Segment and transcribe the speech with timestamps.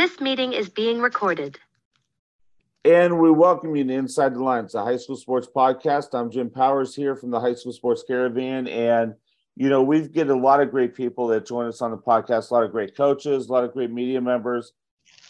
[0.00, 1.58] This meeting is being recorded.
[2.86, 6.18] And we welcome you to Inside the Lines, the high school sports podcast.
[6.18, 8.66] I'm Jim Powers here from the High School Sports Caravan.
[8.66, 9.12] And,
[9.56, 12.50] you know, we've get a lot of great people that join us on the podcast,
[12.50, 14.72] a lot of great coaches, a lot of great media members.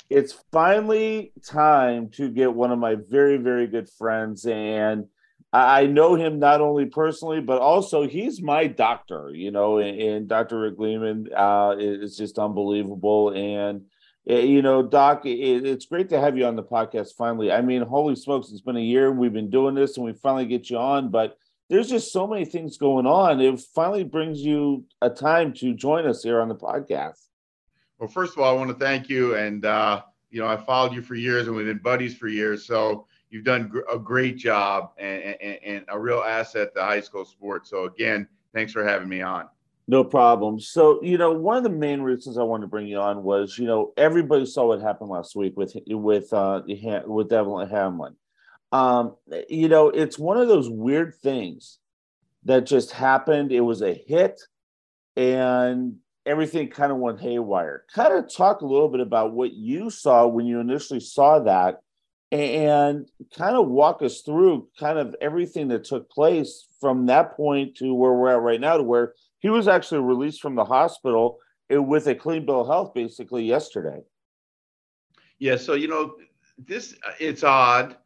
[0.09, 4.47] It's finally time to get one of my very, very good friends.
[4.47, 5.07] And
[5.53, 10.29] I know him not only personally, but also he's my doctor, you know, and, and
[10.29, 10.61] Dr.
[10.61, 13.31] Rick Lehman uh, is just unbelievable.
[13.31, 13.87] And,
[14.27, 17.51] you know, Doc, it's great to have you on the podcast finally.
[17.51, 19.11] I mean, holy smokes, it's been a year.
[19.11, 21.37] We've been doing this and we finally get you on, but
[21.69, 23.41] there's just so many things going on.
[23.41, 27.29] It finally brings you a time to join us here on the podcast.
[27.99, 29.37] Well, first of all, I want to thank you.
[29.37, 32.67] And, uh, you know, I followed you for years and we've been buddies for years.
[32.67, 37.25] So you've done a great job and, and, and a real asset to high school
[37.25, 37.71] sports.
[37.71, 39.49] So, again, thanks for having me on.
[39.91, 40.61] No problem.
[40.61, 43.59] So, you know, one of the main reasons I wanted to bring you on was,
[43.59, 46.63] you know, everybody saw what happened last week with with uh
[47.07, 48.15] with Evelyn Hamlin.
[48.71, 49.17] Um,
[49.49, 51.81] you know, it's one of those weird things
[52.45, 53.51] that just happened.
[53.51, 54.41] It was a hit,
[55.17, 57.83] and everything kind of went haywire.
[57.93, 61.81] Kind of talk a little bit about what you saw when you initially saw that,
[62.31, 67.79] and kind of walk us through kind of everything that took place from that point
[67.79, 71.39] to where we're at right now, to where he was actually released from the hospital
[71.69, 74.01] with a clean bill of health basically yesterday.
[75.39, 76.15] Yeah, so you know,
[76.59, 77.97] this it's odd,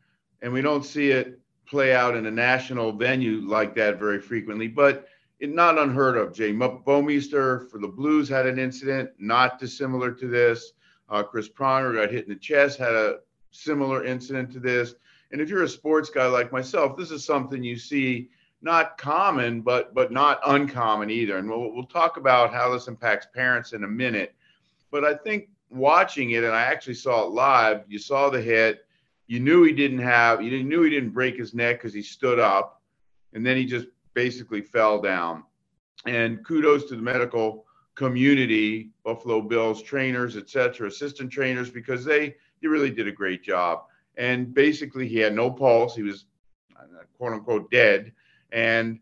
[0.42, 4.68] and we don't see it play out in a national venue like that very frequently,
[4.68, 5.08] but
[5.40, 6.32] it not unheard of.
[6.32, 10.72] Jay Bouwmeester for the Blues had an incident not dissimilar to this.
[11.08, 13.18] Uh, Chris Pronger got hit in the chest, had a
[13.50, 14.94] similar incident to this.
[15.32, 18.30] And if you're a sports guy like myself, this is something you see
[18.64, 21.36] not common, but but not uncommon either.
[21.36, 24.34] And we'll we'll talk about how this impacts parents in a minute.
[24.90, 27.84] But I think watching it, and I actually saw it live.
[27.86, 28.86] You saw the hit.
[29.26, 30.42] You knew he didn't have.
[30.42, 32.82] You knew he didn't break his neck because he stood up,
[33.34, 35.44] and then he just basically fell down.
[36.06, 42.34] And kudos to the medical community, Buffalo Bills trainers, et cetera, assistant trainers, because they
[42.62, 43.84] they really did a great job.
[44.16, 45.94] And basically, he had no pulse.
[45.94, 46.24] He was
[46.78, 48.12] uh, quote unquote dead
[48.54, 49.00] and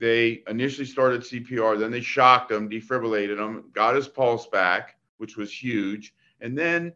[0.00, 5.36] they initially started CPR, then they shocked him, defibrillated him, got his pulse back, which
[5.36, 6.92] was huge, and then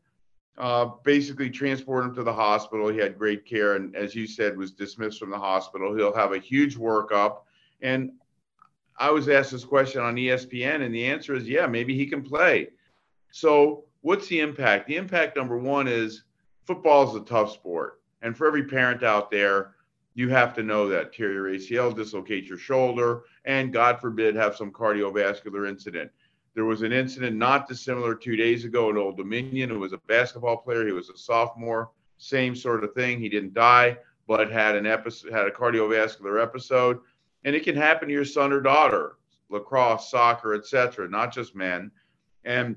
[0.58, 2.88] uh, basically transported him to the hospital.
[2.88, 5.94] He had great care, and as you said, was dismissed from the hospital.
[5.94, 7.42] He'll have a huge workup.
[7.82, 8.12] And
[8.98, 12.22] I was asked this question on ESPN, and the answer is yeah, maybe he can
[12.22, 12.68] play.
[13.30, 14.88] So, what's the impact?
[14.88, 16.24] The impact number one is
[16.66, 19.74] football is a tough sport, and for every parent out there
[20.20, 24.54] you have to know that tear your ACL, dislocate your shoulder, and God forbid have
[24.54, 26.10] some cardiovascular incident.
[26.54, 29.70] There was an incident not dissimilar two days ago at Old Dominion.
[29.70, 30.86] It was a basketball player.
[30.86, 31.92] He was a sophomore.
[32.18, 33.18] Same sort of thing.
[33.18, 36.98] He didn't die, but had an episode, had a cardiovascular episode,
[37.44, 39.16] and it can happen to your son or daughter.
[39.48, 41.08] Lacrosse, soccer, etc.
[41.08, 41.90] Not just men,
[42.44, 42.76] and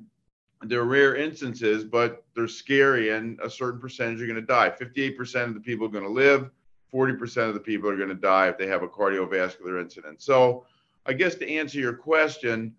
[0.62, 4.70] they're rare instances, but they're scary, and a certain percentage are going to die.
[4.70, 6.50] 58% of the people are going to live.
[6.94, 10.22] 40% of the people are going to die if they have a cardiovascular incident.
[10.22, 10.66] So,
[11.06, 12.74] I guess to answer your question,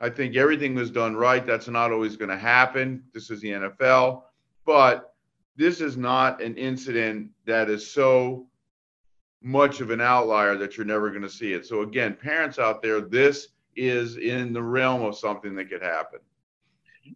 [0.00, 1.44] I think everything was done right.
[1.44, 3.04] That's not always going to happen.
[3.12, 4.22] This is the NFL,
[4.64, 5.14] but
[5.56, 8.46] this is not an incident that is so
[9.42, 11.66] much of an outlier that you're never going to see it.
[11.66, 16.20] So, again, parents out there, this is in the realm of something that could happen.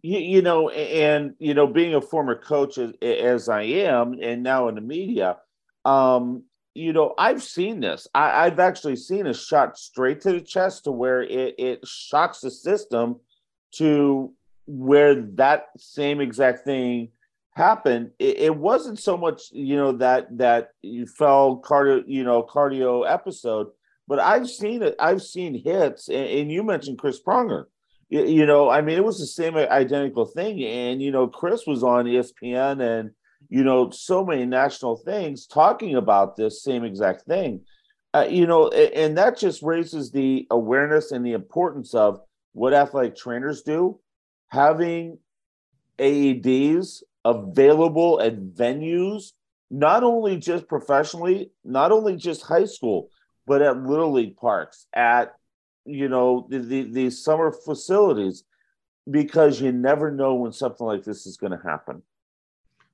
[0.01, 4.41] You, you know, and, you know, being a former coach as, as I am, and
[4.41, 5.37] now in the media,
[5.85, 6.43] um,
[6.75, 8.07] you know, I've seen this.
[8.15, 12.41] I, have actually seen a shot straight to the chest to where it, it shocks
[12.41, 13.19] the system
[13.75, 14.33] to
[14.65, 17.09] where that same exact thing
[17.51, 18.11] happened.
[18.17, 23.09] It, it, wasn't so much, you know, that that you fell cardio, you know, cardio
[23.09, 23.67] episode,
[24.07, 24.95] but I've seen it.
[24.99, 27.65] I've seen hits, and, and you mentioned Chris Pronger.
[28.09, 31.67] You, you know, I mean, it was the same identical thing, and you know, Chris
[31.67, 33.11] was on ESPN and
[33.49, 37.61] you know, so many national things talking about this same exact thing.
[38.13, 42.19] Uh, you know, and that just raises the awareness and the importance of
[42.53, 43.99] what athletic trainers do,
[44.49, 45.17] having
[45.97, 49.31] AEDs available at venues,
[49.71, 53.09] not only just professionally, not only just high school,
[53.47, 55.33] but at little league parks, at
[55.85, 58.43] you know the, the, the summer facilities,
[59.09, 62.01] because you never know when something like this is going to happen.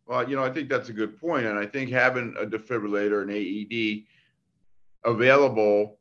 [0.10, 3.22] Well, you know, I think that's a good point, and I think having a defibrillator,
[3.22, 4.06] an AED,
[5.06, 6.00] available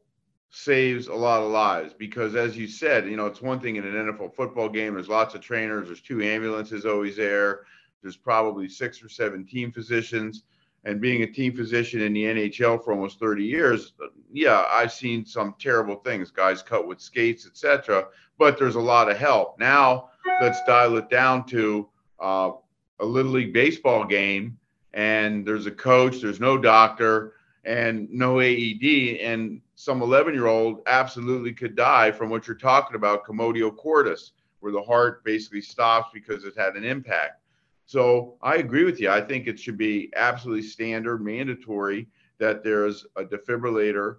[0.51, 3.85] saves a lot of lives because as you said you know it's one thing in
[3.85, 7.67] an nfl football game there's lots of trainers there's two ambulances always there
[8.01, 10.45] there's probably six or seven team physicians
[10.85, 13.93] and being a team physician in the nhl for almost 30 years
[14.33, 18.07] yeah i've seen some terrible things guys cut with skates etc
[18.39, 19.59] but there's a lot of help.
[19.59, 20.11] Now
[20.41, 21.89] let's dial it down to
[22.21, 22.53] uh,
[23.01, 24.59] a little league baseball game
[24.95, 27.35] and there's a coach there's no doctor
[27.69, 32.97] and no AED, and some 11 year old absolutely could die from what you're talking
[32.97, 37.43] about, commotio cordis, where the heart basically stops because it had an impact.
[37.85, 39.11] So I agree with you.
[39.11, 42.09] I think it should be absolutely standard, mandatory
[42.39, 44.17] that there's a defibrillator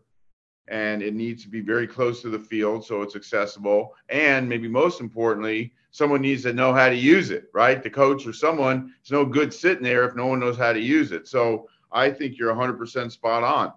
[0.69, 3.95] and it needs to be very close to the field so it's accessible.
[4.09, 7.81] And maybe most importantly, someone needs to know how to use it, right?
[7.81, 10.79] The coach or someone, it's no good sitting there if no one knows how to
[10.79, 11.27] use it.
[11.27, 13.73] So I think you're 100% spot on.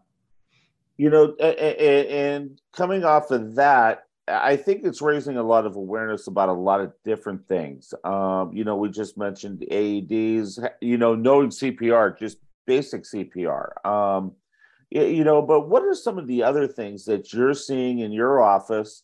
[0.98, 6.26] You know, and coming off of that, I think it's raising a lot of awareness
[6.26, 7.92] about a lot of different things.
[8.04, 13.84] Um, you know, we just mentioned AEDs, you know, knowing CPR, just basic CPR.
[13.84, 14.32] Um,
[14.94, 18.42] you know, but what are some of the other things that you're seeing in your
[18.42, 19.02] office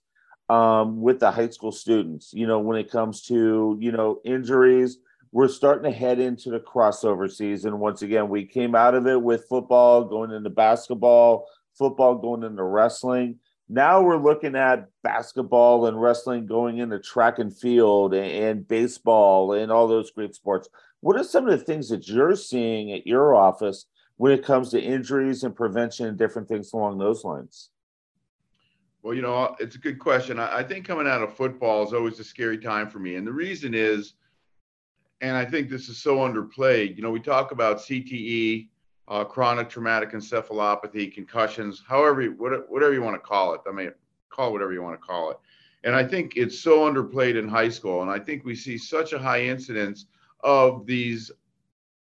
[0.48, 2.32] um, with the high school students?
[2.32, 4.98] You know, when it comes to, you know, injuries,
[5.32, 7.78] we're starting to head into the crossover season.
[7.78, 11.46] Once again, we came out of it with football going into basketball,
[11.76, 13.36] football going into wrestling.
[13.68, 19.52] Now we're looking at basketball and wrestling going into track and field and, and baseball
[19.52, 20.68] and all those great sports.
[21.00, 23.84] What are some of the things that you're seeing at your office
[24.18, 27.70] when it comes to injuries and prevention and different things along those lines?
[29.02, 30.38] Well, you know, it's a good question.
[30.38, 33.14] I, I think coming out of football is always a scary time for me.
[33.14, 34.14] And the reason is,
[35.20, 36.96] and I think this is so underplayed.
[36.96, 38.68] You know, we talk about CTE,
[39.06, 43.60] uh, chronic traumatic encephalopathy, concussions, however, whatever you want to call it.
[43.68, 43.92] I mean,
[44.30, 45.38] call whatever you want to call it.
[45.84, 48.02] And I think it's so underplayed in high school.
[48.02, 50.06] And I think we see such a high incidence
[50.40, 51.30] of these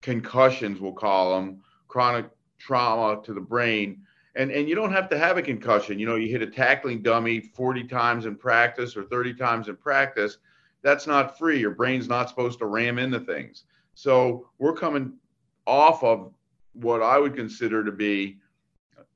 [0.00, 2.26] concussions, we'll call them, chronic
[2.58, 4.02] trauma to the brain.
[4.37, 5.99] And, and you don't have to have a concussion.
[5.99, 9.76] You know, you hit a tackling dummy 40 times in practice or 30 times in
[9.76, 10.38] practice
[10.82, 11.58] that's not free.
[11.58, 13.64] Your brain's not supposed to ram into things.
[13.94, 15.14] So we're coming
[15.67, 16.32] off of
[16.75, 18.38] what I would consider to be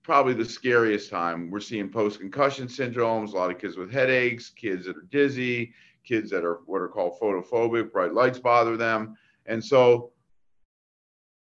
[0.03, 1.51] probably the scariest time.
[1.51, 5.73] We're seeing post concussion syndromes, a lot of kids with headaches, kids that are dizzy,
[6.05, 9.17] kids that are what are called photophobic, bright lights bother them.
[9.47, 10.11] And so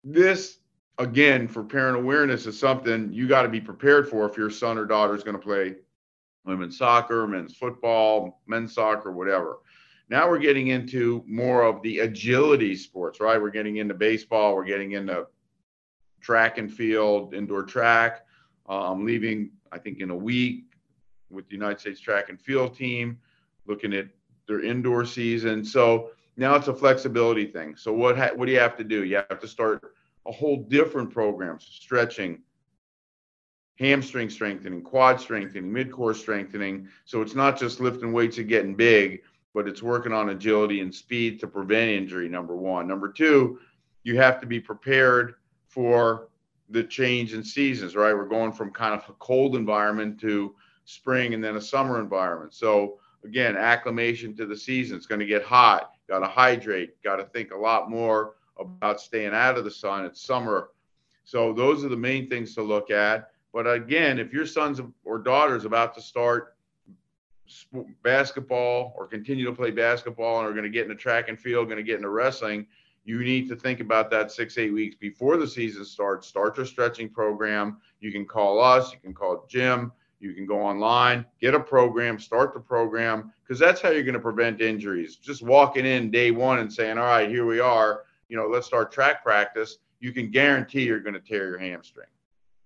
[0.03, 0.59] this
[0.99, 4.79] again for parent awareness is something you got to be prepared for if your son
[4.79, 5.75] or daughter is going to play
[6.45, 9.59] women's soccer, men's football, men's soccer, whatever.
[10.11, 13.41] Now we're getting into more of the agility sports, right?
[13.41, 15.27] We're getting into baseball, we're getting into
[16.21, 18.21] track and field, indoor track.
[18.67, 20.65] Um, leaving, I think, in a week
[21.31, 23.19] with the United States track and field team,
[23.67, 24.07] looking at
[24.49, 25.63] their indoor season.
[25.63, 27.77] So now it's a flexibility thing.
[27.77, 29.05] So what ha- what do you have to do?
[29.05, 29.93] You have to start
[30.27, 32.43] a whole different programs, stretching,
[33.79, 36.89] hamstring strengthening, quad strengthening, mid-core strengthening.
[37.05, 39.23] So it's not just lifting weights and getting big
[39.55, 42.89] but it's working on agility and speed to prevent injury, number one.
[42.89, 43.61] Number two,
[44.03, 45.37] you have to be prepared
[45.69, 46.29] for
[46.69, 48.13] the change in seasons, right?
[48.13, 52.53] We're going from kind of a cold environment to spring and then a summer environment.
[52.53, 54.97] So, again, acclimation to the season.
[54.97, 55.93] It's going to get hot.
[56.09, 57.01] Got to hydrate.
[57.03, 60.05] Got to think a lot more about staying out of the sun.
[60.05, 60.71] It's summer.
[61.25, 63.31] So, those are the main things to look at.
[63.53, 66.57] But again, if your son's or daughter's about to start
[68.03, 71.69] basketball or continue to play basketball and are going to get into track and field,
[71.69, 72.67] going to get into wrestling,
[73.05, 76.27] you need to think about that six, eight weeks before the season starts.
[76.27, 77.79] Start your stretching program.
[78.01, 82.19] You can call us, you can call Jim, you can go online, get a program,
[82.19, 85.17] start the program, because that's how you're going to prevent injuries.
[85.17, 88.67] Just walking in day one and saying, All right, here we are, you know, let's
[88.67, 92.09] start track practice, you can guarantee you're going to tear your hamstring.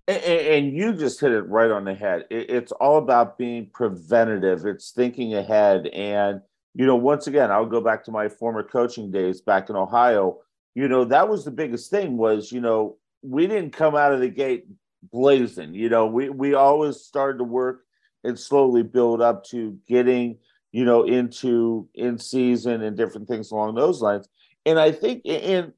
[0.06, 2.24] And, and, you just hit it right on the head.
[2.30, 4.64] It, it's all about being preventative.
[4.64, 5.86] It's thinking ahead.
[5.88, 6.40] And,
[6.74, 10.38] you know, once again, I'll go back to my former coaching days back in Ohio.
[10.74, 14.20] You know, that was the biggest thing was, you know, we didn't come out of
[14.20, 14.66] the gate
[15.12, 15.74] blazing.
[15.74, 17.84] You know, we, we always started to work
[18.24, 20.38] and slowly build up to getting,
[20.72, 24.28] you know, into in season and different things along those lines.
[24.68, 25.72] And I think, and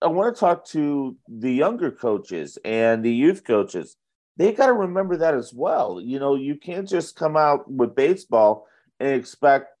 [0.00, 3.96] I want to talk to the younger coaches and the youth coaches.
[4.36, 6.00] They got to remember that as well.
[6.00, 8.68] You know, you can't just come out with baseball
[9.00, 9.72] and expect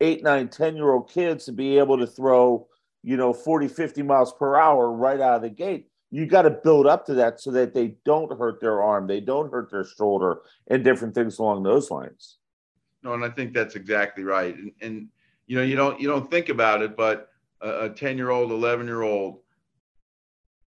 [0.00, 2.66] eight, nine, 10 year old kids to be able to throw,
[3.02, 5.90] you know, 40, 50 miles per hour right out of the gate.
[6.10, 9.20] You got to build up to that so that they don't hurt their arm, they
[9.20, 12.38] don't hurt their shoulder, and different things along those lines.
[13.02, 14.56] No, and I think that's exactly right.
[14.56, 15.08] And, and
[15.46, 17.28] you know, you don't you don't think about it, but
[17.60, 19.40] a 10 year old, 11 year old,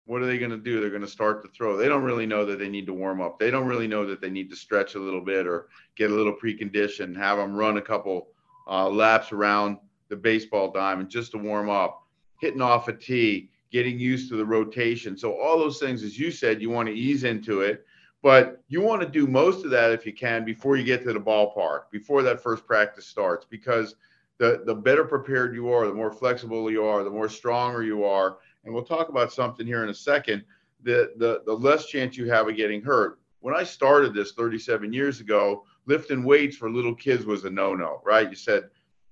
[0.06, 0.80] what are they going to do?
[0.80, 1.76] They're going to start to throw.
[1.76, 3.38] They don't really know that they need to warm up.
[3.38, 6.14] They don't really know that they need to stretch a little bit or get a
[6.14, 8.28] little precondition, have them run a couple
[8.68, 9.78] uh, laps around
[10.08, 12.06] the baseball diamond just to warm up,
[12.40, 15.18] hitting off a tee, getting used to the rotation.
[15.18, 17.84] So all those things, as you said, you want to ease into it,
[18.22, 21.12] but you want to do most of that if you can before you get to
[21.12, 23.96] the ballpark, before that first practice starts, because
[24.38, 28.04] the the better prepared you are, the more flexible you are, the more stronger you
[28.04, 30.44] are, and we'll talk about something here in a second.
[30.82, 33.18] The the the less chance you have of getting hurt.
[33.40, 38.00] When I started this 37 years ago, lifting weights for little kids was a no-no,
[38.04, 38.28] right?
[38.28, 38.64] You said,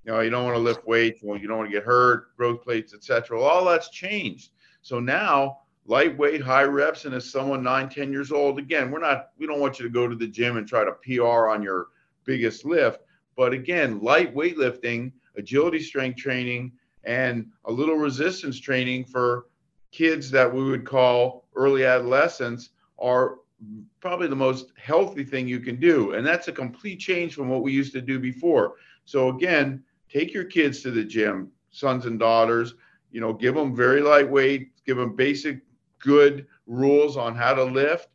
[0.04, 2.36] you know, you don't want to lift weights, well, you don't want to get hurt,
[2.36, 3.40] growth plates, etc.
[3.40, 4.50] All that's changed.
[4.82, 9.30] So now lightweight, high reps, and as someone nine, 10 years old, again, we're not,
[9.38, 11.88] we don't want you to go to the gym and try to PR on your
[12.24, 13.00] biggest lift.
[13.36, 16.72] But again, light weightlifting, agility strength training,
[17.04, 19.46] and a little resistance training for
[19.92, 23.36] kids that we would call early adolescents are
[24.00, 26.12] probably the most healthy thing you can do.
[26.12, 28.74] And that's a complete change from what we used to do before.
[29.04, 32.74] So again, take your kids to the gym, sons and daughters,
[33.10, 35.60] you know, give them very lightweight, give them basic
[36.00, 38.08] good rules on how to lift.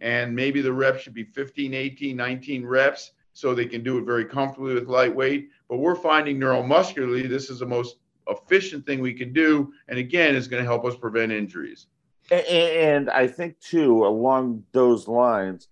[0.00, 4.04] And maybe the reps should be 15, 18, 19 reps so they can do it
[4.04, 5.50] very comfortably with lightweight.
[5.68, 7.96] But we're finding neuromuscularly, this is the most
[8.28, 9.72] efficient thing we can do.
[9.88, 11.88] And again, is going to help us prevent injuries.
[12.30, 15.68] And I think too, along those lines,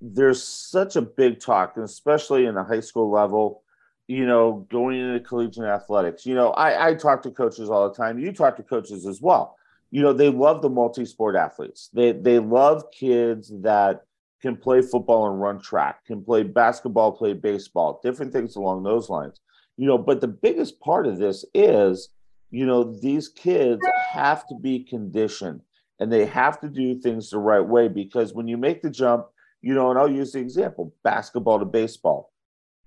[0.00, 3.62] there's such a big talk, especially in the high school level,
[4.08, 6.26] you know, going into collegiate athletics.
[6.26, 8.18] You know, I, I talk to coaches all the time.
[8.18, 9.56] You talk to coaches as well.
[9.90, 11.88] You know, they love the multi-sport athletes.
[11.94, 14.05] They they love kids that
[14.42, 19.08] can play football and run track, can play basketball, play baseball, different things along those
[19.08, 19.40] lines.
[19.76, 22.10] You know, but the biggest part of this is,
[22.50, 23.80] you know, these kids
[24.12, 25.60] have to be conditioned
[25.98, 29.26] and they have to do things the right way because when you make the jump,
[29.62, 32.32] you know, and I'll use the example basketball to baseball,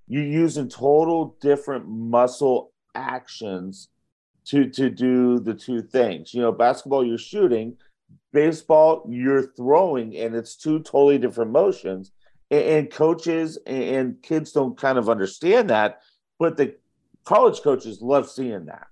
[0.06, 3.88] you're using total different muscle actions
[4.46, 6.34] to to do the two things.
[6.34, 7.76] You know, basketball you're shooting,
[8.32, 12.12] baseball you're throwing, and it's two totally different motions.
[12.50, 16.00] And, and coaches and kids don't kind of understand that,
[16.38, 16.76] but the
[17.24, 18.86] college coaches love seeing that.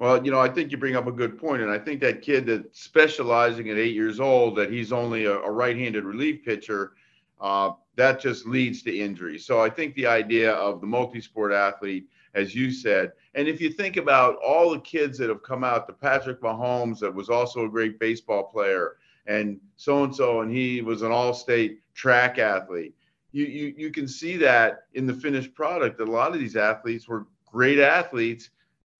[0.00, 2.20] Well, you know, I think you bring up a good point, and I think that
[2.20, 6.92] kid that's specializing at eight years old, that he's only a, a right-handed relief pitcher,
[7.40, 9.38] uh, that just leads to injury.
[9.38, 13.70] So I think the idea of the multi-sport athlete, as you said, and if you
[13.70, 17.64] think about all the kids that have come out, the Patrick Mahomes that was also
[17.64, 22.94] a great baseball player, and so and so, and he was an all-state track athlete.
[23.32, 26.56] You, you you can see that in the finished product that a lot of these
[26.56, 28.50] athletes were great athletes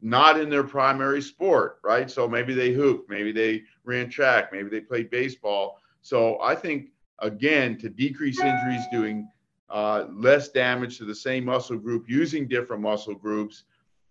[0.04, 2.10] not in their primary sport, right?
[2.10, 5.78] So maybe they hooped, maybe they ran track, maybe they played baseball.
[6.02, 9.26] So I think, again, to decrease injuries, doing
[9.70, 13.64] uh, less damage to the same muscle group, using different muscle groups,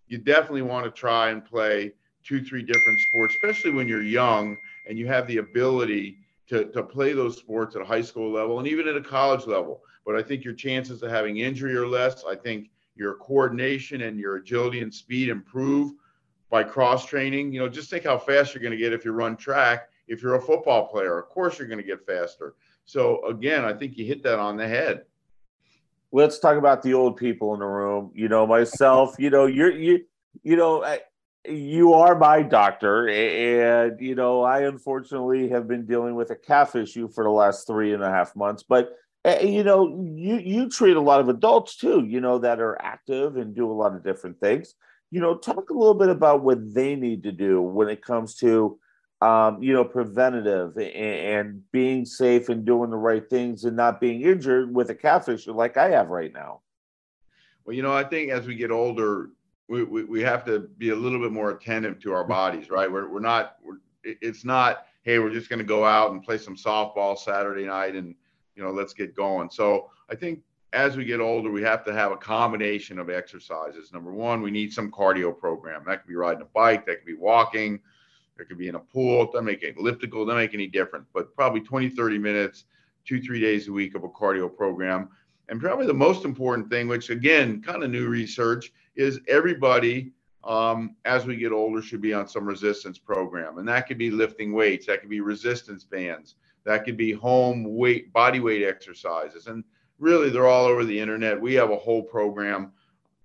[0.08, 1.92] you definitely want to try and play
[2.22, 4.56] two, three different sports, especially when you're young
[4.88, 6.18] and you have the ability
[6.48, 9.46] to, to play those sports at a high school level and even at a college
[9.46, 9.82] level.
[10.04, 12.24] But I think your chances of having injury are less.
[12.24, 15.92] I think your coordination and your agility and speed improve
[16.50, 17.52] by cross training.
[17.52, 19.88] You know, just think how fast you're going to get if you run track.
[20.06, 22.54] If you're a football player, of course you're going to get faster.
[22.84, 25.04] So again, I think you hit that on the head.
[26.14, 28.12] Let's talk about the old people in the room.
[28.14, 29.16] You know, myself.
[29.18, 30.04] You know, you're you.
[30.42, 30.98] You know,
[31.48, 36.76] you are my doctor, and you know, I unfortunately have been dealing with a calf
[36.76, 38.90] issue for the last three and a half months, but
[39.42, 43.36] you know you you treat a lot of adults too you know that are active
[43.36, 44.74] and do a lot of different things
[45.10, 48.34] you know talk a little bit about what they need to do when it comes
[48.34, 48.78] to
[49.20, 54.00] um, you know preventative and, and, being safe and doing the right things and not
[54.00, 56.60] being injured with a calf issue like i have right now
[57.64, 59.30] well you know i think as we get older
[59.68, 62.90] we, we, we have to be a little bit more attentive to our bodies right
[62.90, 66.36] we're, we're not we're, it's not hey we're just going to go out and play
[66.36, 68.14] some softball saturday night and
[68.54, 69.50] you know, let's get going.
[69.50, 70.40] So I think
[70.72, 73.92] as we get older, we have to have a combination of exercises.
[73.92, 75.82] Number one, we need some cardio program.
[75.86, 77.80] That could be riding a bike, that could be walking,
[78.36, 79.22] there could be in a pool.
[79.22, 82.64] It doesn't make any elliptical, doesn't make any difference, but probably 20, 30 minutes,
[83.04, 85.08] two, three days a week of a cardio program.
[85.48, 90.12] And probably the most important thing, which again, kind of new research, is everybody
[90.42, 93.58] um, as we get older should be on some resistance program.
[93.58, 97.76] And that could be lifting weights, that could be resistance bands, that could be home
[97.76, 99.46] weight, body weight exercises.
[99.46, 99.64] And
[99.98, 101.40] really, they're all over the internet.
[101.40, 102.72] We have a whole program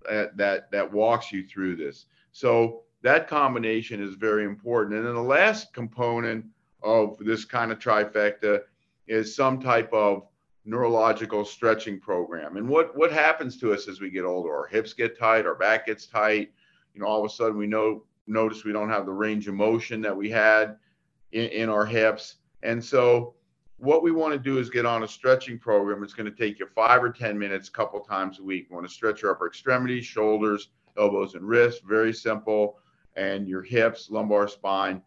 [0.08, 2.06] that, that, that walks you through this.
[2.32, 4.96] So that combination is very important.
[4.96, 6.46] And then the last component
[6.84, 8.62] of this kind of trifecta
[9.08, 10.24] is some type of
[10.66, 12.58] neurological stretching program.
[12.58, 14.54] And what, what happens to us as we get older?
[14.54, 16.52] Our hips get tight, our back gets tight.
[16.94, 19.56] You know, all of a sudden we know notice we don't have the range of
[19.56, 20.78] motion that we had
[21.32, 22.36] in, in our hips.
[22.62, 23.34] And so
[23.78, 26.04] what we want to do is get on a stretching program.
[26.04, 28.68] It's going to take you five or 10 minutes, a couple times a week.
[28.70, 31.82] We want to stretch your upper extremities, shoulders, elbows, and wrists.
[31.88, 32.78] Very simple.
[33.20, 35.02] And your hips, lumbar spine.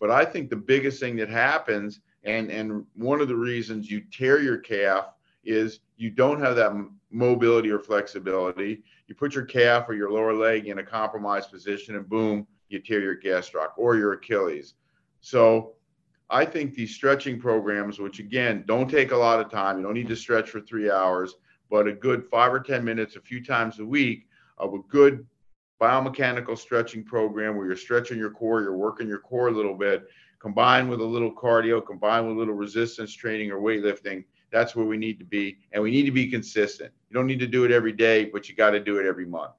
[0.00, 4.00] But I think the biggest thing that happens, and, and one of the reasons you
[4.10, 5.12] tear your calf
[5.44, 6.72] is you don't have that
[7.10, 8.82] mobility or flexibility.
[9.08, 12.78] You put your calf or your lower leg in a compromised position, and boom, you
[12.78, 14.74] tear your gastroc or your Achilles.
[15.20, 15.74] So
[16.30, 19.94] I think these stretching programs, which again don't take a lot of time, you don't
[19.94, 21.34] need to stretch for three hours,
[21.68, 25.26] but a good five or 10 minutes a few times a week of a good
[25.80, 30.08] biomechanical stretching program where you're stretching your core, you're working your core a little bit,
[30.38, 34.24] combined with a little cardio, combined with a little resistance training or weightlifting.
[34.50, 35.58] That's where we need to be.
[35.72, 36.92] And we need to be consistent.
[37.08, 39.26] You don't need to do it every day, but you got to do it every
[39.26, 39.52] month.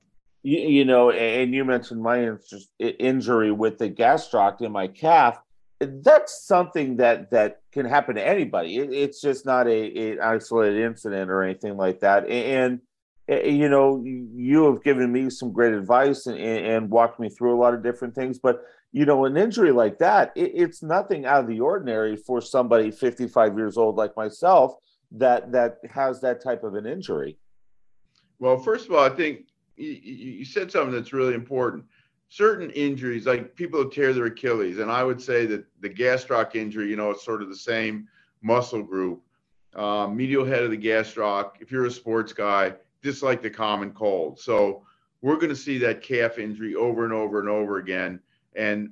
[0.43, 2.35] You, you know, and you mentioned my
[2.79, 5.39] injury with the gastroc in my calf
[5.81, 8.77] that's something that that can happen to anybody.
[8.77, 12.23] It, it's just not a, a, isolated incident or anything like that.
[12.25, 12.79] And, and,
[13.27, 17.59] you know, you have given me some great advice and, and, walked me through a
[17.59, 18.39] lot of different things.
[18.39, 22.41] But you know, an injury like that, it, it's nothing out of the ordinary for
[22.41, 24.75] somebody 55 years old like myself
[25.13, 27.37] that that has that type of an injury.
[28.39, 31.85] Well, first of all, I think you, you said something that's really important
[32.31, 36.89] certain injuries, like people tear their Achilles, and I would say that the gastroc injury,
[36.89, 38.07] you know, it's sort of the same
[38.41, 39.21] muscle group.
[39.75, 43.91] Um, medial head of the gastroc, if you're a sports guy, just like the common
[43.91, 44.39] cold.
[44.39, 44.85] So
[45.21, 48.19] we're going to see that calf injury over and over and over again.
[48.55, 48.91] And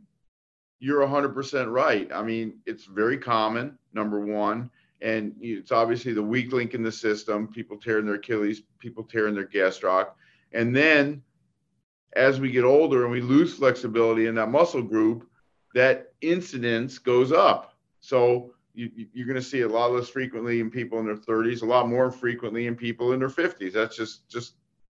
[0.79, 2.09] you're 100% right.
[2.13, 4.69] I mean, it's very common, number one.
[5.01, 7.47] And it's obviously the weak link in the system.
[7.47, 10.09] People tearing their Achilles, people tearing their gastroc.
[10.51, 11.21] And then
[12.13, 15.27] as we get older and we lose flexibility in that muscle group,
[15.75, 17.75] that incidence goes up.
[17.99, 21.61] So you, are going to see a lot less frequently in people in their 30s,
[21.61, 23.73] a lot more frequently in people in their 50s.
[23.73, 24.53] That's just just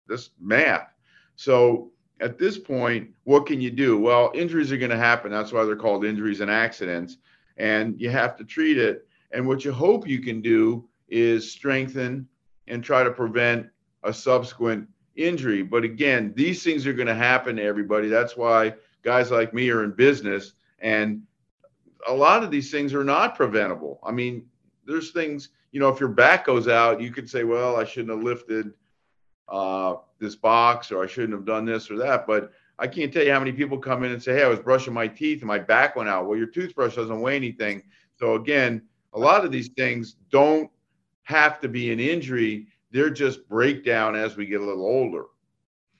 [0.07, 0.93] this math.
[1.35, 3.99] So at this point, what can you do?
[3.99, 5.31] Well, injuries are going to happen.
[5.31, 7.17] That's why they're called injuries and accidents,
[7.57, 9.07] and you have to treat it.
[9.31, 12.27] And what you hope you can do is strengthen
[12.67, 13.67] and try to prevent
[14.03, 15.63] a subsequent injury.
[15.63, 18.07] But again, these things are going to happen to everybody.
[18.07, 20.53] That's why guys like me are in business.
[20.79, 21.23] And
[22.07, 23.99] a lot of these things are not preventable.
[24.03, 24.45] I mean,
[24.85, 28.15] there's things, you know, if your back goes out, you could say, well, I shouldn't
[28.15, 28.73] have lifted
[29.47, 32.25] uh, this box or I shouldn't have done this or that.
[32.27, 34.59] But I can't tell you how many people come in and say, hey, I was
[34.59, 36.27] brushing my teeth and my back went out.
[36.27, 37.83] Well, your toothbrush doesn't weigh anything.
[38.17, 38.81] So again,
[39.13, 40.69] a lot of these things don't
[41.23, 45.25] have to be an injury they're just breakdown as we get a little older.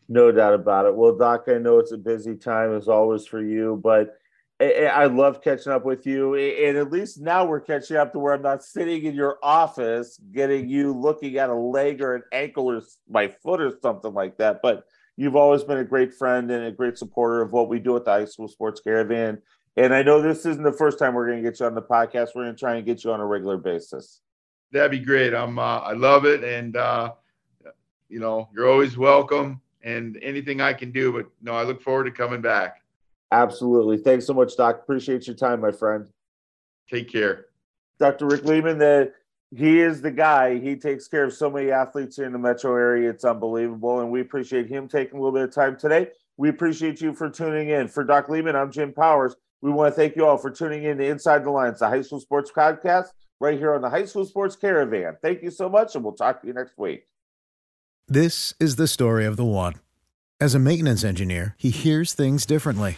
[0.10, 0.96] No doubt about it.
[0.96, 4.18] Well, Doc, I know it's a busy time as always for you, but
[4.62, 6.36] I love catching up with you.
[6.36, 10.19] And at least now we're catching up to where I'm not sitting in your office
[10.32, 14.38] getting you looking at a leg or an ankle or my foot or something like
[14.38, 14.62] that.
[14.62, 14.86] But
[15.17, 18.06] you've always been a great friend and a great supporter of what we do at
[18.06, 19.41] the High School Sports Caravan.
[19.78, 21.82] And I know this isn't the first time we're going to get you on the
[21.82, 22.30] podcast.
[22.36, 24.21] We're going to try and get you on a regular basis
[24.71, 25.34] that'd be great.
[25.34, 27.13] I'm uh, I love it, and uh,
[28.10, 31.12] you know you're always welcome, and anything I can do.
[31.12, 32.81] But no, I look forward to coming back.
[33.32, 33.98] Absolutely.
[33.98, 34.82] Thanks so much, Doc.
[34.84, 36.08] Appreciate your time, my friend.
[36.89, 37.46] Take care.
[38.00, 38.28] Dr.
[38.28, 39.13] Rick Lehman, the
[39.56, 40.60] he is the guy.
[40.60, 43.10] He takes care of so many athletes here in the metro area.
[43.10, 44.00] It's unbelievable.
[44.00, 46.10] And we appreciate him taking a little bit of time today.
[46.38, 47.88] We appreciate you for tuning in.
[47.88, 49.36] For Doc Lehman, I'm Jim Powers.
[49.62, 52.02] We want to thank you all for tuning in to Inside the Lines, the high
[52.02, 53.10] school sports podcast
[53.41, 55.17] right here on the High School Sports Caravan.
[55.22, 57.08] Thank you so much, and we'll talk to you next week.
[58.08, 59.76] This is the story of the one.
[60.39, 62.98] As a maintenance engineer, he hears things differently.